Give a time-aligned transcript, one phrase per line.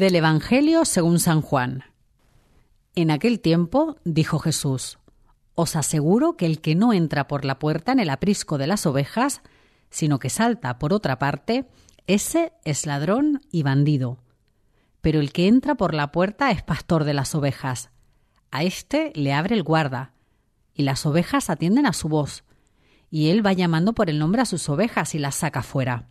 [0.00, 1.84] Del Evangelio según San Juan.
[2.94, 4.98] En aquel tiempo dijo Jesús,
[5.54, 8.86] Os aseguro que el que no entra por la puerta en el aprisco de las
[8.86, 9.42] ovejas,
[9.90, 11.68] sino que salta por otra parte,
[12.06, 14.16] ese es ladrón y bandido.
[15.02, 17.90] Pero el que entra por la puerta es pastor de las ovejas.
[18.50, 20.14] A éste le abre el guarda,
[20.72, 22.44] y las ovejas atienden a su voz,
[23.10, 26.08] y él va llamando por el nombre a sus ovejas y las saca fuera.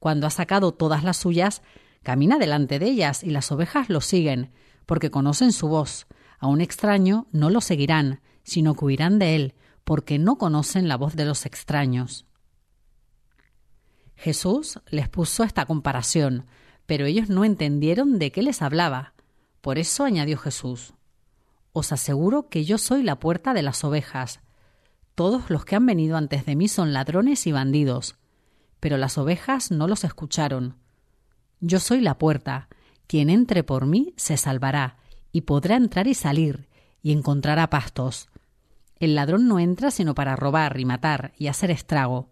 [0.00, 1.62] Cuando ha sacado todas las suyas,
[2.02, 4.50] camina delante de ellas, y las ovejas lo siguen,
[4.86, 6.06] porque conocen su voz.
[6.38, 10.96] A un extraño no lo seguirán, sino que huirán de él, porque no conocen la
[10.96, 12.26] voz de los extraños.
[14.16, 16.46] Jesús les puso esta comparación,
[16.86, 19.14] pero ellos no entendieron de qué les hablaba.
[19.60, 20.94] Por eso añadió Jesús,
[21.72, 24.40] Os aseguro que yo soy la puerta de las ovejas.
[25.14, 28.16] Todos los que han venido antes de mí son ladrones y bandidos,
[28.80, 30.79] pero las ovejas no los escucharon.
[31.60, 32.68] Yo soy la puerta,
[33.06, 34.96] quien entre por mí se salvará,
[35.30, 36.68] y podrá entrar y salir,
[37.02, 38.30] y encontrará pastos.
[38.98, 42.30] El ladrón no entra sino para robar y matar y hacer estrago.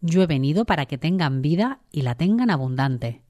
[0.00, 3.22] Yo he venido para que tengan vida y la tengan abundante.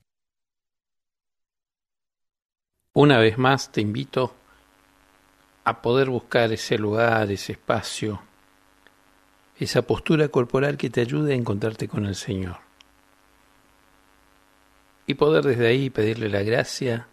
[2.94, 4.34] Una vez más te invito
[5.64, 8.22] a poder buscar ese lugar, ese espacio,
[9.56, 12.63] esa postura corporal que te ayude a encontrarte con el Señor.
[15.06, 17.06] Y poder desde ahí pedirle la gracia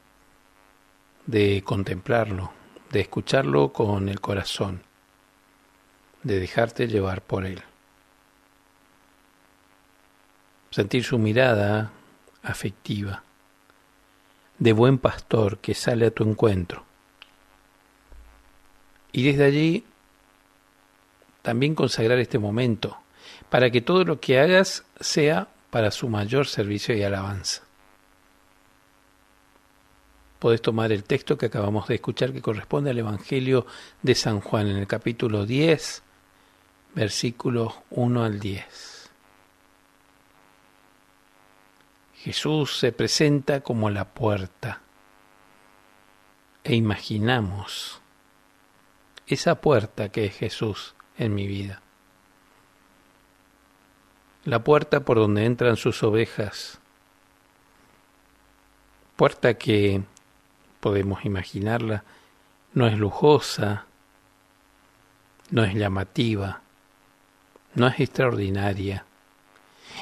[1.25, 2.52] de contemplarlo,
[2.91, 4.84] de escucharlo con el corazón,
[6.24, 7.63] de dejarte llevar por él.
[10.72, 11.91] sentir su mirada
[12.41, 13.24] afectiva,
[14.57, 16.85] de buen pastor que sale a tu encuentro.
[19.12, 19.85] Y desde allí
[21.41, 22.97] también consagrar este momento,
[23.50, 27.63] para que todo lo que hagas sea para su mayor servicio y alabanza.
[30.41, 33.68] Podés tomar el texto que acabamos de escuchar que corresponde al Evangelio
[34.02, 36.02] de San Juan en el capítulo 10,
[36.96, 39.12] versículos 1 al 10.
[42.16, 44.81] Jesús se presenta como la puerta
[46.63, 48.01] e imaginamos
[49.28, 51.84] esa puerta que es Jesús en mi vida.
[54.46, 56.80] La puerta por donde entran sus ovejas.
[59.16, 60.01] Puerta que
[60.81, 62.03] podemos imaginarla,
[62.74, 63.86] no es lujosa,
[65.50, 66.62] no es llamativa,
[67.75, 69.06] no es extraordinaria,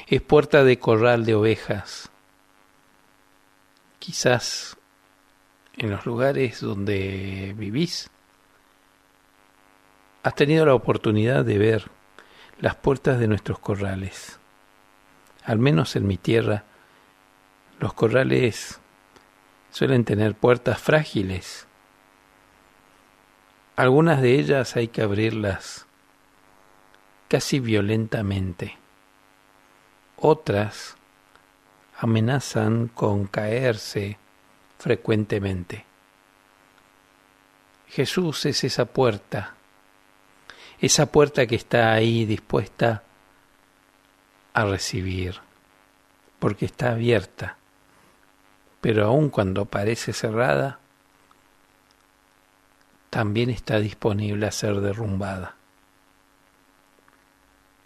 [0.08, 2.10] es puerta de corral de ovejas.
[4.00, 4.76] Quizás
[5.76, 8.10] en los lugares donde vivís
[10.22, 11.90] has tenido la oportunidad de ver
[12.58, 14.38] las puertas de nuestros corrales.
[15.44, 16.64] Al menos en mi tierra,
[17.78, 18.80] los corrales
[19.70, 21.66] suelen tener puertas frágiles.
[23.76, 25.86] Algunas de ellas hay que abrirlas
[27.28, 28.76] casi violentamente.
[30.16, 30.96] Otras
[31.96, 34.18] amenazan con caerse
[34.78, 35.84] frecuentemente.
[37.88, 39.54] Jesús es esa puerta,
[40.80, 43.02] esa puerta que está ahí dispuesta
[44.54, 45.40] a recibir,
[46.38, 47.56] porque está abierta,
[48.80, 50.78] pero aun cuando parece cerrada,
[53.10, 55.56] también está disponible a ser derrumbada.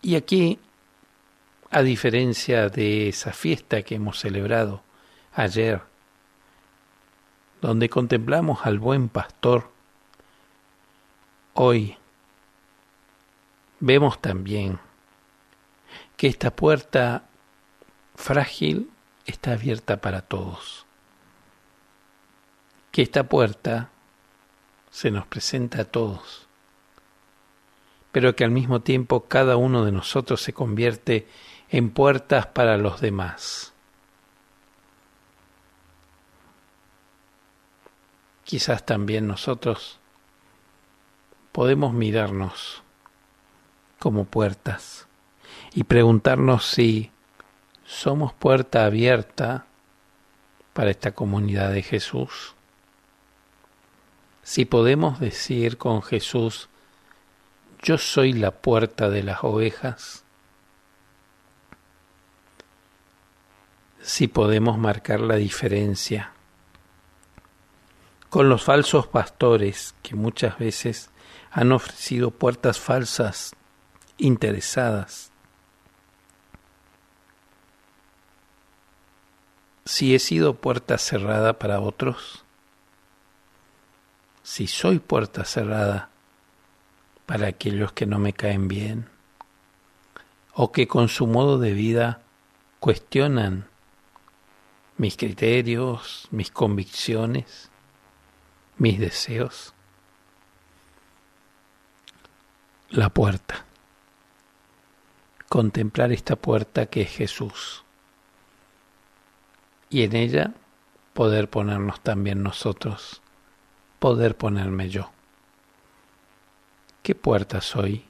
[0.03, 0.59] Y aquí
[1.71, 4.83] a diferencia de esa fiesta que hemos celebrado
[5.33, 5.81] ayer,
[7.61, 9.73] donde contemplamos al buen pastor,
[11.55, 11.97] hoy
[13.81, 14.79] vemos también
[16.17, 17.25] que esta puerta
[18.15, 18.91] frágil
[19.27, 20.84] está abierta para todos.
[22.95, 23.91] Que esta puerta
[24.93, 26.47] se nos presenta a todos,
[28.13, 31.27] pero que al mismo tiempo cada uno de nosotros se convierte
[31.71, 33.73] en puertas para los demás.
[38.45, 39.99] Quizás también nosotros
[41.51, 42.85] podemos mirarnos
[43.99, 45.09] como puertas
[45.73, 47.11] y preguntarnos si
[47.85, 49.67] somos puerta abierta
[50.73, 52.54] para esta comunidad de Jesús.
[54.45, 56.69] Si podemos decir con Jesús,
[57.83, 60.23] yo soy la puerta de las ovejas.
[64.03, 66.33] Si podemos marcar la diferencia
[68.29, 71.09] con los falsos pastores que muchas veces
[71.51, 73.55] han ofrecido puertas falsas,
[74.19, 75.33] interesadas.
[79.87, 82.44] Si he sido puerta cerrada para otros,
[84.45, 86.11] si soy puerta cerrada
[87.27, 89.09] para aquellos que no me caen bien,
[90.53, 92.21] o que con su modo de vida
[92.79, 93.67] cuestionan
[94.99, 97.71] mis criterios, mis convicciones,
[98.77, 99.73] mis deseos.
[102.91, 103.65] La puerta.
[105.49, 107.83] Contemplar esta puerta que es Jesús.
[109.89, 110.55] Y en ella
[111.15, 113.23] poder ponernos también nosotros,
[114.05, 115.11] poder ponerme yo.
[117.03, 118.05] ¿Qué puerta soy?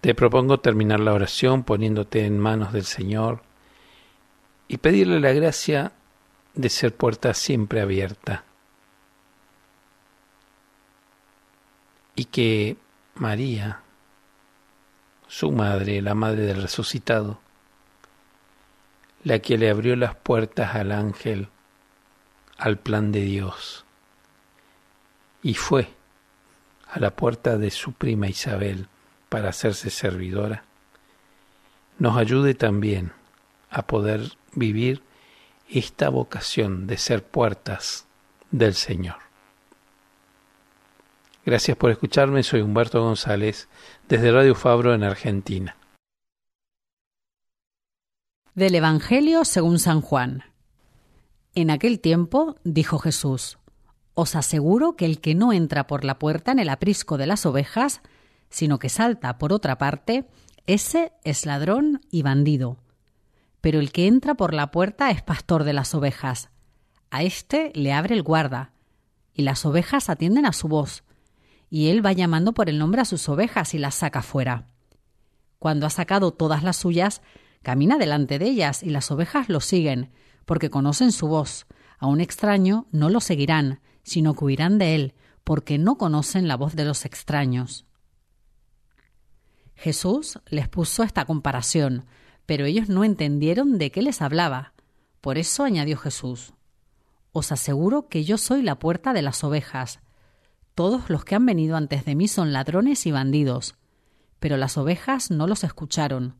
[0.00, 3.42] Te propongo terminar la oración poniéndote en manos del Señor
[4.66, 5.92] y pedirle la gracia
[6.54, 8.42] de ser puerta siempre abierta.
[12.16, 12.78] Y que
[13.14, 13.80] María,
[15.28, 17.38] su madre, la madre del resucitado,
[19.22, 21.51] la que le abrió las puertas al ángel,
[22.62, 23.84] al plan de Dios,
[25.42, 25.88] y fue
[26.88, 28.86] a la puerta de su prima Isabel
[29.28, 30.62] para hacerse servidora,
[31.98, 33.10] nos ayude también
[33.68, 35.02] a poder vivir
[35.68, 38.06] esta vocación de ser puertas
[38.52, 39.16] del Señor.
[41.44, 43.68] Gracias por escucharme, soy Humberto González
[44.06, 45.76] desde Radio Fabro en Argentina.
[48.54, 50.51] Del Evangelio según San Juan.
[51.54, 53.58] En aquel tiempo dijo Jesús,
[54.14, 57.46] Os aseguro que el que no entra por la puerta en el aprisco de las
[57.46, 58.00] ovejas,
[58.50, 60.28] sino que salta por otra parte,
[60.66, 62.78] ese es ladrón y bandido
[63.62, 66.50] pero el que entra por la puerta es pastor de las ovejas.
[67.10, 68.72] A éste le abre el guarda,
[69.32, 71.04] y las ovejas atienden a su voz,
[71.70, 74.66] y él va llamando por el nombre a sus ovejas y las saca fuera.
[75.60, 77.22] Cuando ha sacado todas las suyas,
[77.62, 80.10] camina delante de ellas y las ovejas lo siguen,
[80.44, 81.66] porque conocen su voz.
[81.98, 86.56] A un extraño no lo seguirán, sino que huirán de él, porque no conocen la
[86.56, 87.86] voz de los extraños.
[89.74, 92.06] Jesús les puso esta comparación,
[92.46, 94.74] pero ellos no entendieron de qué les hablaba.
[95.20, 96.54] Por eso añadió Jesús,
[97.32, 100.00] Os aseguro que yo soy la puerta de las ovejas.
[100.74, 103.74] Todos los que han venido antes de mí son ladrones y bandidos,
[104.38, 106.36] pero las ovejas no los escucharon.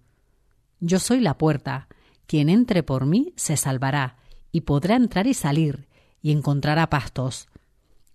[0.81, 1.89] Yo soy la puerta,
[2.33, 4.17] quien entre por mí se salvará,
[4.53, 5.87] y podrá entrar y salir,
[6.23, 7.47] y encontrará pastos.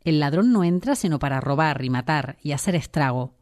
[0.04, 3.36] El ladrón no entra sino para robar y matar y hacer estrago.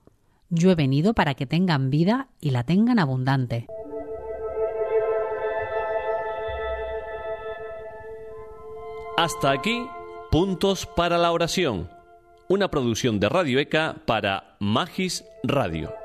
[0.50, 3.68] Yo he venido para que tengan vida y la tengan abundante.
[9.16, 9.88] Hasta aquí,
[10.30, 11.90] Puntos para la Oración,
[12.50, 16.05] una producción de Radio ECA para Magis Radio.